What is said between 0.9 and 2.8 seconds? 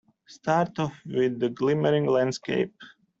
with the glimmering landscape.